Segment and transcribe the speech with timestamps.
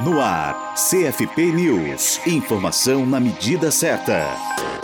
[0.00, 2.20] No ar, CFP News.
[2.26, 4.26] Informação na medida certa.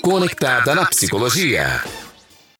[0.00, 1.82] Conectada na psicologia.